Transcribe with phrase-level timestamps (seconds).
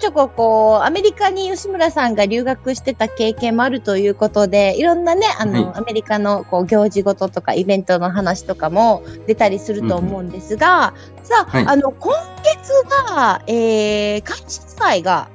[0.00, 12.72] ちょここ、こう、アメリカに吉村さんが留学してた経験もあるということで、いろんなね、あの、はいアメリカの、こう、行事ごととか、イベントの話とかも出たりすると思うんですが、さあ、はいあの、今月
[13.12, 15.28] は、えー、感謝祭が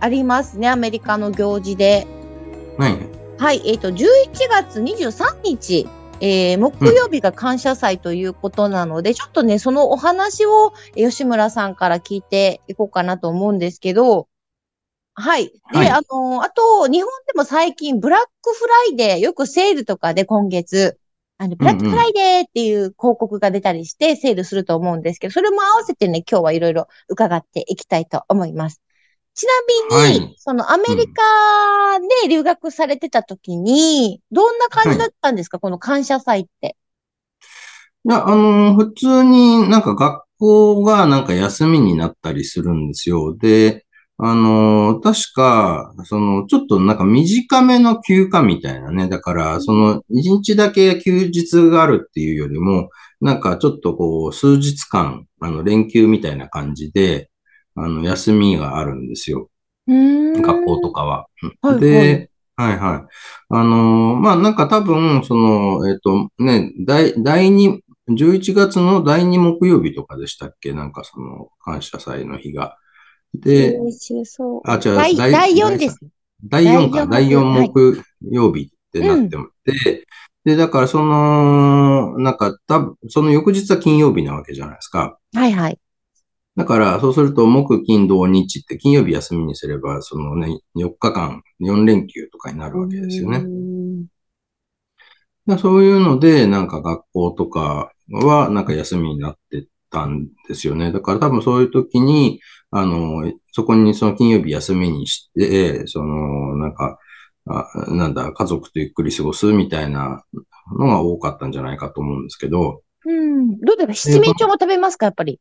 [0.00, 2.06] ありますね、アメリカの行事で。
[2.78, 2.98] はい。
[3.38, 4.04] はい、えっ、と、11
[4.50, 5.86] 月23日、
[6.20, 14.28] えー、木曜日が感謝祭ということなので、ちょっとね、そのお話をえー吉村さんから聞いていこうかなと思うんですけど、
[15.14, 15.46] はい。
[15.72, 20.98] で、はいあのーあと、日本でも最近、ブラックフライデー、よくセールとかで今月、
[21.38, 28.82] あの、ブラックフライデーっていう広告が出たりして、セールすると思うんですけど、それも合わせてね、今日はいろいろ伺っていきたいと思います。
[29.36, 29.52] ちな
[30.00, 31.22] みに、はいそのアメリカ
[32.22, 36.76] で留学されてた時に、どんな感じだったんですか、この感謝祭って。
[38.04, 43.36] いや、あの、普通になんか学校がなんか休みになったりするんですよ。
[43.36, 43.84] で、
[44.18, 49.08] あの、確か、その、ちょっとなんか短めの休暇みたいなね。
[49.08, 52.88] だから、その、一日だけ休日があるっていうよりも、
[53.20, 57.28] なんかちょっとこう、数日間、あの、連休みたいな感じで、
[57.76, 59.50] あの、休みがあるんですよ。
[59.86, 61.26] 学校とかは。
[61.62, 63.14] はいはいで、はいはい。
[63.50, 70.72] あのーまあ、なんか多分、その、えっ、と、ね、第、第二、11月の第2木曜日とかでしたっけ？
[70.72, 72.78] なんかその、感謝祭の日が。
[73.34, 73.78] で、
[74.64, 75.98] あ、違う、第第第4です。
[76.44, 79.36] 第4か、第第四4木曜日ってなって
[79.84, 80.06] て、
[80.44, 85.18] で、だからその、なんか多分、その翌日は金曜日なわけじゃないですか。
[85.34, 85.78] はいはい。
[86.56, 93.46] だから、そうすると、木、金、土、日って金曜日休みにすれば、そのね、4日間、4連休とかになるわけですよね。
[95.58, 100.92] そういうので、なんか学校とかは、なんか休みになってたんですよね。
[100.92, 102.40] だから多分そういう時に、
[102.70, 106.98] あの、そこにその金曜日休みにして、その、なんか、
[107.48, 110.24] あなんだ、家族とゆっくり過ごすみたいな
[110.78, 113.60] のが多かったんじゃないかと思うんですけど、うん。
[113.60, 115.06] どうですか七面鳥も食べますか？
[115.06, 115.38] やっぱり。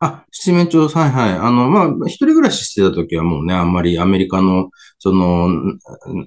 [0.00, 1.32] あ、七面鳥、はいはい。
[1.32, 5.78] あの、まあ、一人暮らししてた時はもうね、あんまりアメリカの、その、ん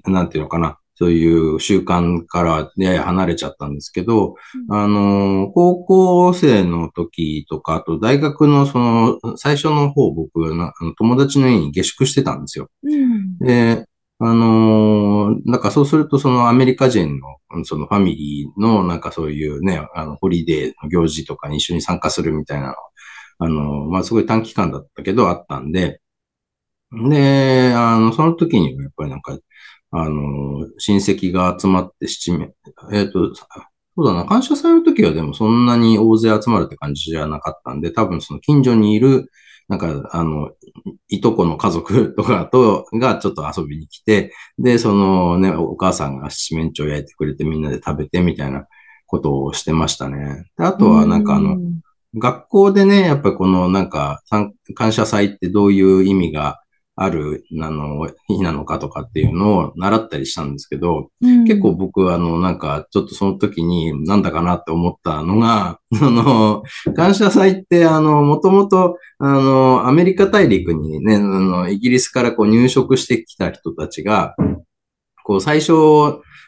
[0.06, 4.36] なんていうのかな、そういう習慣からやや離れちゃったんですけど、
[4.70, 10.40] あの、高校生の時とか、あと大学のその、最初の方僕、
[10.96, 12.68] 友達の家に下宿してたんですよ。
[12.84, 13.38] うん。
[13.38, 13.86] で、
[14.20, 22.74] あのーなんかそうするとそのアメリカ人のそのファミリーのなんかそういうね、あの、ホリデーの行事とかに一緒に参加するみたいなの、
[23.38, 26.00] あのまあ、すごい短期間だったけどあったんで、
[26.92, 29.38] で、あの、その時にやっぱりなんか、
[29.90, 32.52] あの親戚が集まって七面、
[32.92, 33.44] えっ、と、そ
[33.96, 39.30] うだな、感謝祭の時はでもそんなに大勢集まるって感じじゃなかったんで、多分その近所にいる、
[39.68, 40.50] なんか、あの、
[41.08, 48.66] いとこの家族とかと、がちょっと遊びに来て、で、そのね、お母さんが七面鳥焼いてくれてみんなで食べてみたいな
[49.06, 50.44] ことをしてましたね。
[50.58, 51.83] であとはなんかあの、うん
[52.16, 56.60] 学校でね、やっぱりこのなんか、参感謝祭ってどういう意味が
[56.96, 61.10] ある、あの、日なのかとかっていうのを習ったりしたんですけど、
[61.46, 66.62] 結構、僕あの、なんか、ちょっとその時になんだかなって思ったのが、 その、
[66.94, 74.36] 感謝祭ってあの、もともと、あの、アメリカ大陸にね、あの、イギリスからこう入植してきた人たちが、
[75.24, 75.72] こう最初、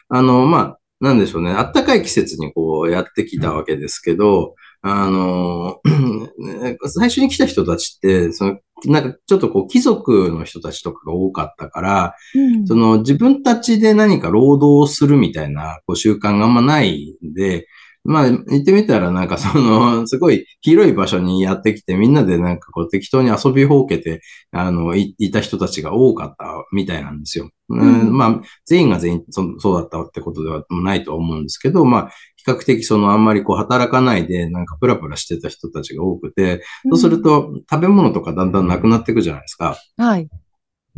[0.09, 4.55] あの、まあ、なんでしょうね、暖かい季節にこうやってきたわけですけど、
[4.89, 5.81] あの、
[6.87, 12.67] 最初に来た人たちって、その、なんかちょっとこう貴族の人たちとかが多かったから、うん。
[12.67, 17.67] その自分たちで何か労働するみたいなこう習慣があんまないんで、
[18.03, 27.49] まあ言ってみたらなんかそのすごい広い場所にやってきてみんなでなんかこう適当に遊びほうけてあのいいた人たちが多かったみたいなんですよ。
[27.69, 27.99] うん。
[28.01, 28.17] うん。
[28.17, 39.77] まあ全員が全員そそうだったってことではないと思うんですけど、まあ比較的そのあんまりこう働かないでなんかプラプラしてた人たちが多くて、そうする、と食べ物とかだんだんなくなっていくじゃないですか。
[39.97, 40.29] はい。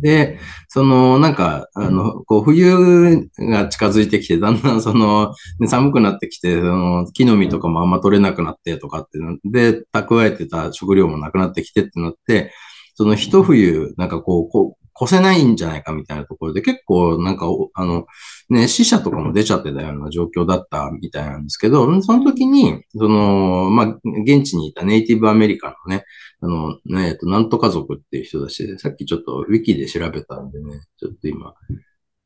[0.00, 0.38] で、
[0.68, 12.52] その、なんか、あの、こう、冬が近づいてきて、だんだんその、ね寒くなってきて、その、木の実とかもあんま取れなくなってとかってなで、蓄えてた食料もなくなってきてってなって、
[12.94, 18.06] そその一冬、なんかこう、こう、越せないんじゃないかみたいなところで結構なんか、あの、
[18.50, 23.86] ね、死者とかも出ちゃってたような状況だったみたいなんですけど、その時に、その、まあ、
[24.24, 26.04] 現地にいたネイティブアメリカのね、
[26.40, 31.54] あの、ね、えっと、なんとか族っていう人たちで、さっきちょっとウィキで調べたんでね、ちょっと今、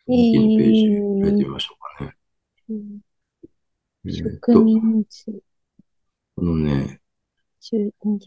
[0.07, 2.17] ウィキのページ開いてみましょうかね。
[2.71, 5.25] えーっと植民地。
[6.37, 7.04] このね、中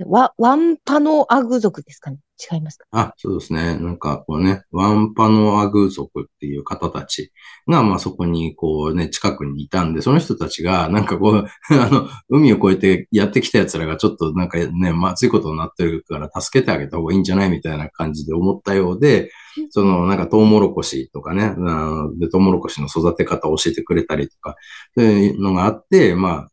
[0.06, 2.18] ワワンパノアグ族ですかね？
[2.54, 2.86] 違いますか？
[2.92, 3.78] あ、そうですね。
[3.78, 7.32] なんか、こうね、ワンパノアグ族っていう方たち
[7.68, 19.32] が、まあそこに、こうね、近くにいたんで、その人たちが、なんかこう、 あの、海を越えてやってきた奴らがちょっとなんかね、まずいことになってるから助けてあげた方がいいんじゃないみたいな感じで思ったようで、
[19.72, 21.56] その、なんかトウモロコシとかね、
[22.20, 24.56] で、トウモロコシの育て方を教えてくれたりとか、
[24.96, 26.50] そういうのがあって、まあ、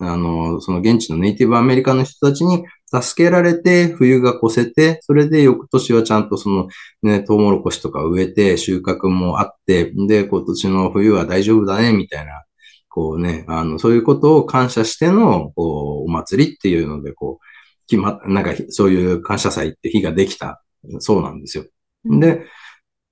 [0.00, 6.68] あの、その現地のネイティブアメリカの人たちに助けられて、冬が越せて、それで翌年はちゃんとその
[7.02, 12.44] ね、トウモロコシとか植えて収穫もあって、で、今年の冬は大丈夫だね、みたいな、
[12.88, 17.46] こうね、あの、そういうことを感謝しての、こう、お祭りっていうので、こう、
[17.88, 20.62] 決まっ、なんか、そういう感謝祭って日ができた、
[20.98, 21.64] そうなんですよ。
[22.04, 22.46] で、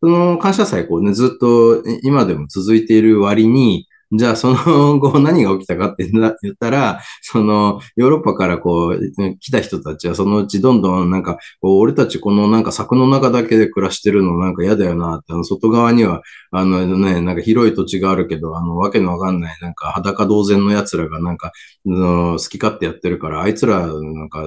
[0.00, 6.22] その感謝祭、こうね、ずっと今でも続いている割に、じゃあその後何が起きたかって言
[6.52, 21.52] ったら、そのヨーロッパからこう来た人たちはそのうちどんどんなんか、俺たちこのなんか柵の中だけで暮らしてるのなんか嫌だよなって、あの外側にはあのね、なんか広い土地があるけど、あのわけのわかんないなんか裸同然の奴らがなんか、
[21.84, 24.44] 好き勝手やってるから、あいつらなんか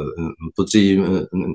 [0.56, 1.00] 土地、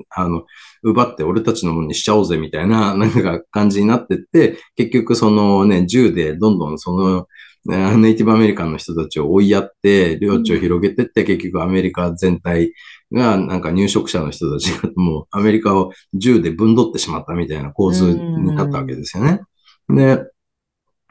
[0.09, 0.45] あの、
[0.83, 7.27] 奪って俺たちのものにしちゃおうぜみたいな、なんか感じになってって、結局そのね、銃でどんどんその、
[7.65, 12.73] ネイティブアメリカンの人たちを追いやって、領地を広げてって、結局アメリカ全体
[13.11, 19.41] が、なんか入植者の人たちがもうアメリカを銃でぶんどってしまったみたいな構図になったわけですよね。
[19.89, 20.25] で、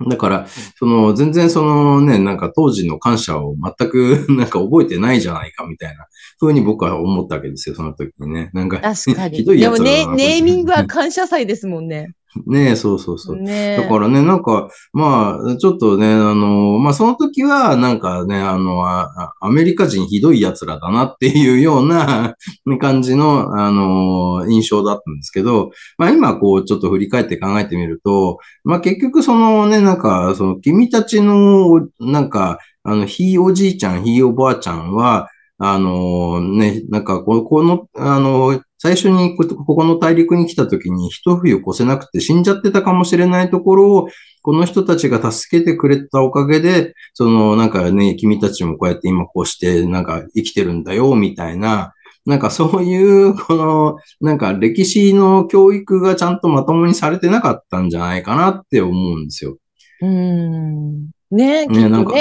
[0.08, 0.46] だから、
[0.76, 6.06] その、全然そのね、なんか当時の感謝を全く なんか覚えてないじゃないかみたいな
[6.40, 8.50] 風に僕は思ったわけですよ、その時にね。
[8.52, 9.38] なんか、確かに。
[9.38, 12.12] ひどいでもね、やつだなネーミングは感謝祭ですもんね。
[12.46, 13.36] ねえ、そうそうそう。
[13.36, 22.34] ねだからね、なんか、まあ、ちょっとね、あの、まあ、その時は、なんかね、あの、あアメリカ人ひどい奴らだなっていうような
[22.80, 35.28] 感じの、あの、印象だったんですけど、まあ、今、こう、ちょっと振り返って考えてみると、まあ、結局、そのね、なんか、その、君たちの、なんか、あの、ひいおじいちゃん、ひいおばあちゃんは、
[35.58, 44.08] あのね、なんかこ、この、あの、最初にこ、ここの大陸に来た時に一冬越せなくて死んじゃってたかもしれないところを、
[44.42, 51.92] この人たちが助けてくれたおかげで、その、なんかね、君たちもこうやって今こうして、なんか生きてるんだよ、みたいな、
[52.26, 59.58] なんかそういう、この、なんか歴史の教育がちゃんとまともにされてなかったんじゃないかなって思うんですよ。
[60.00, 61.06] うん。
[61.30, 62.16] ね、きっねなんかと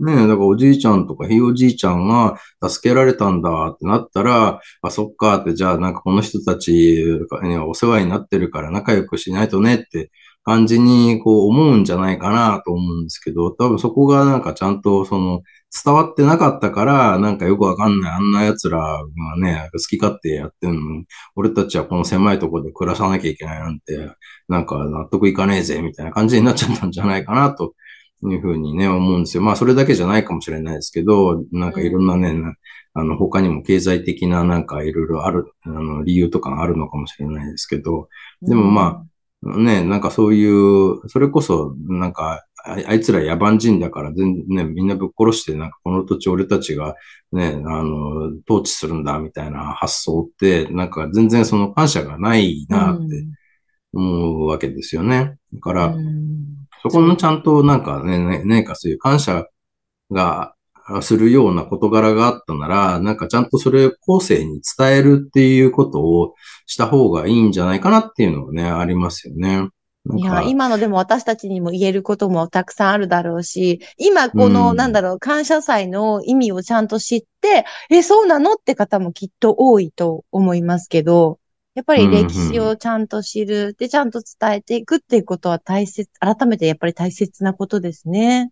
[0.00, 0.12] ね。
[0.24, 2.38] え、だからおじいちゃんとかひいおじいちゃんが
[2.68, 6.72] 助けられたんだってなったら、あ、そっかって、じゃあなんかこの人たち
[7.42, 10.10] にはお世話になってるから仲良くしないとねって
[10.42, 15.42] 感じにこう思うんじゃないかなと思うんですけど、多分そこがなんかちゃんとその
[15.84, 19.04] 伝わってなかったから、なんかよくわかんないあんな奴らが
[19.38, 21.04] ね、好き勝手やってんのに、
[21.36, 24.10] 俺たちはこの狭いところで暮らさなきゃいけないなんて、
[24.48, 27.74] なんか納得いかねえぜみたいな感じになっちゃったんじゃないかなと。
[28.22, 29.42] いうふうにね、思うんですよ。
[29.42, 32.54] まあ、それだけじゃないかもしれないですけど、なんかいろんなね、な
[32.94, 38.08] あの、他にも経済的ななんかいろいろある、あの、理由とかがあるのかもしれないですけど、
[38.42, 39.04] でもま
[39.42, 46.96] あ、ね、なんかそういう、それこそ、なんか、ああいつら野蛮人だから全然ね、みんなぶっ殺して、なんかこの土地俺たちが
[47.30, 53.24] ね、あの、統治するんだみたいな発想って、なんか全然その感謝がないなって
[53.92, 55.36] 思うわけですよね。
[55.52, 59.46] だから、うんそこのちゃんとなんかね、ね、何かそういう感謝
[60.10, 60.54] が
[61.02, 66.34] するような事柄があったなら、なんかちゃんとそれを後世に伝えるっていうことを
[66.66, 69.68] した方がいいんじゃないかなっていうのがね、ありますよね。
[70.16, 74.76] いや、か、今のでも私たちにも言えることもたくさんあるだろうし、今この、うん。
[74.76, 78.54] なんだろう、感謝祭の意味をちゃんと知って、え、そうなの？
[78.54, 81.38] って方もきっと多いと思いますけど、
[81.78, 88.50] やっぱり歴史をちゃんと知る、で、ちゃんと伝えていくっていうことは大切、改めてやっぱり大切なことですね。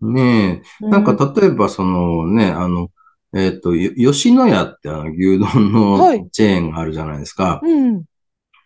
[0.00, 2.90] ねえ、なんか例えばそのね、あの、
[3.34, 7.60] えっと、よ吉野家ってあの牛丼はいのチェーンがあるじゃないですか。
[7.64, 8.04] うん。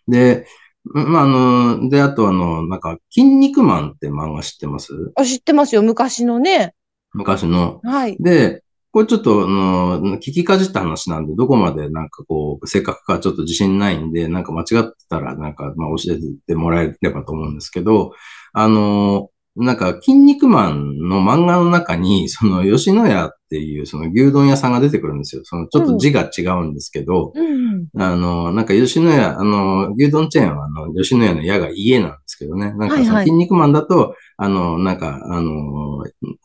[0.06, 0.46] で、
[0.84, 4.92] まあ、あの、で、あとあの、なんか、筋肉マンって漫画知ってます？
[5.14, 5.82] あ、知ってますよ。
[5.82, 6.74] 昔のね。
[7.14, 7.80] 昔の。
[7.82, 8.18] はい。
[8.20, 8.61] で、
[8.92, 18.12] これちょっと、あの、聞きかじった話なんで、どこまでなんかこう、正確かちょっと自信ないんで、なんか間違ってたら、なんか、まあ教えてもらえればと思うんですけど、
[18.52, 25.42] あの、なんか、筋肉マンの漫画の中に、 その、吉野家っていう、その牛丼屋さんが出てくるんですよ。
[25.44, 32.72] その、ちょっと字が違うんですけど、うん、あの、なんか吉野家、あの、牛丼チェーンは、あの、吉野家の屋が家なんですけどね。
[32.72, 36.04] なんか、その、筋肉マンだと、はいはい、あの、なんか、あの、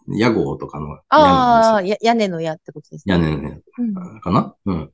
[0.09, 3.13] 屋号とかのああ、屋根の屋ってことですね。
[3.13, 4.89] 屋根の屋かな、うん、うん。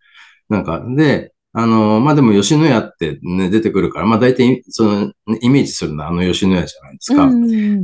[0.50, 7.30] なんか、で、あの、まあ、でも吉野家ってね、出てくるから、まあ、大体、その、イメージするのはあの吉野家じゃないですか。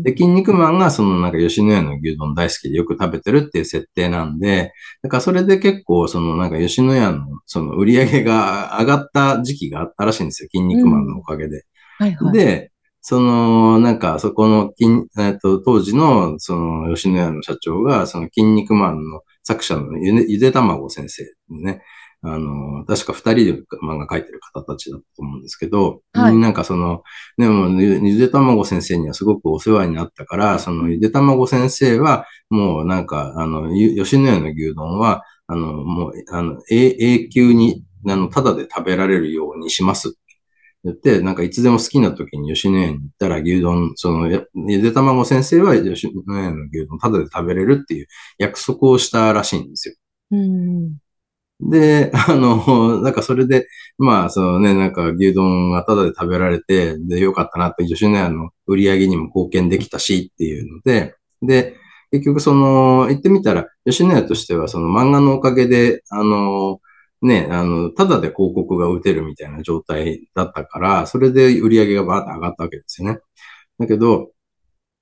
[0.02, 4.74] で、筋肉マンがそのなんか吉野家の牛丼大好きでよく食べてるっていう設定なんで、
[5.04, 10.50] だからそれで結構、そのなんか吉野家のその売り上げが上がった時期があったらしいんですよ。
[10.52, 11.64] 筋肉マンのおかげで。
[12.00, 12.72] はいはい、で、
[13.02, 21.82] その、なんか、そこの、筋、えっと、当時の、その、吉野家の社長が、その、筋肉マンの作者のゆで、ゆで卵先生ね、
[22.22, 27.04] あの、確か二人で漫画描いてる方たちだと思うんですけど、はい、なんかその、
[27.38, 40.16] でも、ゆでたまご先生にはすごくお世話になったから、そのゆでたまご先生は、もうなんか、あの、吉野家の牛丼は、あの、もう、あの、永久に、あの、ただで食べられるようにします
[40.84, 48.08] 言って、なんかいつでも好きな時に吉野家に行ったら牛丼、その、ゆでたまご先生は吉野家の牛丼ただで食べれるっていう
[48.38, 49.96] 約束をしたらしいんですよ。
[50.32, 50.98] うん
[51.62, 61.76] で、 あの、なんかそれで、まあ、そのね、なんか牛丼がタダで食べられて、で、よかったなって、吉野家の売り上げにも貢献できたしっていうので、で、
[62.12, 66.80] 結局その、言ってみたら、吉野家としてはその漫画のおかげで、あの、
[67.22, 73.20] ね、あの、ただで広告が打てるみたいな状態だったから、それで売り上げがバーッと上がったわけですよね。
[73.80, 74.32] だけど、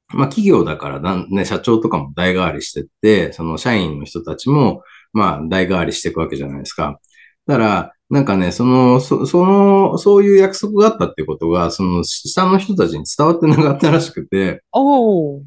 [0.10, 4.84] まあ企業だからね、社長とかも代替わりしてって、その社員の人たちも、
[5.18, 7.00] まあ、代替わりしていくわけじゃないですか。
[7.48, 15.42] だから、なんかね、その、そその、そういう約束があったってことが、その下の人たちに伝わってなかったらしくて、お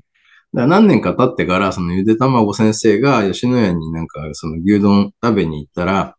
[0.52, 6.16] だ何年か経ってから、そのゆで卵先生が吉野家になんかその牛丼食べに行ったら、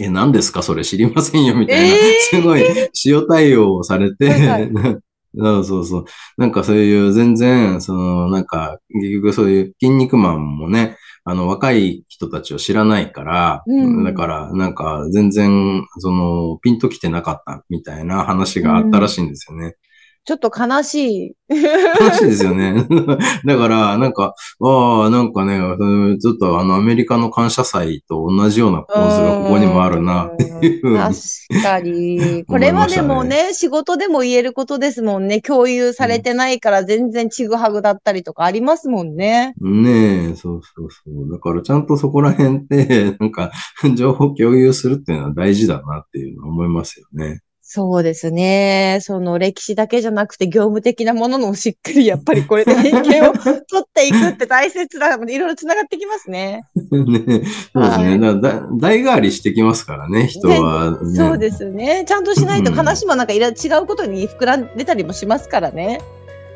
[0.00, 0.62] え、何ですか？
[0.62, 2.64] それ知りませんよみたいな、えー、すごい
[3.04, 4.98] 塩対応をされて、はいはい。
[5.36, 6.04] そうそうそう。
[6.38, 10.96] なんかそういう全然、その、なんか、結局そういう筋肉マンもね、
[11.26, 19.76] あの、若い人たちを知らないから、うん、だから、なんか、全然、その、ピンと来てなかったみたいな話があったらしいんですよね。
[20.24, 21.36] ちょっと悲しい。
[21.50, 22.86] 悲しいですよね。
[23.44, 25.58] だから、なんか、ああ、なんかね、
[26.18, 30.96] ちょっとあの、アメリカの感謝祭と同じような構図がここにもあるな、っていう。
[30.96, 32.44] 確かに。
[32.48, 35.42] これはでもね、仕事でも言えることですもんね。
[35.42, 39.54] 共有されてないから全然ちぐはぐだったりとかありますもんね。
[39.60, 41.30] ねえ、そうそうそう。
[41.30, 43.52] だからちゃんとそこら辺って、なんか、
[43.94, 47.42] 情報共有するっていうのは大事だなっていうのは思いますよね。
[47.66, 48.98] そうですね。
[49.00, 55.14] その歴史だけじゃなくて業務的なもののしっかりやっぱりこれで偏見を取っていくって大切だ。
[55.14, 56.66] いろいろ繋がってきますね。
[56.92, 57.42] ね
[57.72, 58.18] そうですね。
[58.18, 62.04] だだ代替わりしてきますからね、人は、ね、そうですね。
[62.06, 63.52] ちゃんとしないと話もなんかいら違
[63.82, 66.02] うことに膨らんでたりもしますからね。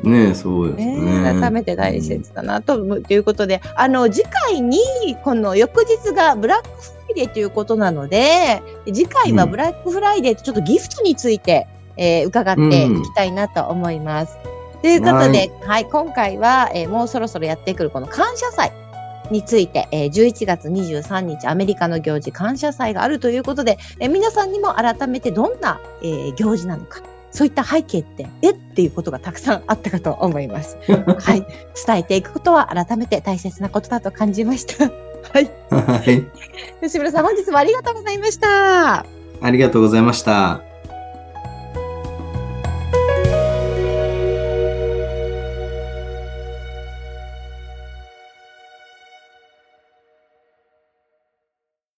[0.03, 1.39] ねそうですね。
[1.41, 4.77] 改めて大切だなと、うん、ということで、あの、次回に、
[5.23, 14.37] この翌日がブラックフライデーということなので、次回はブラックフライデーとちょっとギフトについて、うん、えー、伺っていきたいなと思います。
[14.75, 18.71] うん、ということで、はい、はい、今回は、えー、もうそろそろやってくるこの感謝祭。
[19.31, 30.77] について、えー、11月23日アメリカの行事感謝祭があるということで、えー、皆さんにも改めてどんな、えー、行事なのか、そういった背景って、えっていうことがたくさんあったかと思います。
[30.87, 31.45] はい。
[31.85, 35.08] 伝えていくことは改めて大切なことだと感じました。
[35.33, 35.51] はい。
[35.69, 36.25] はい。
[36.81, 39.05] 吉村さん、本日もありがとうございました。
[39.41, 40.68] ありがとうございました。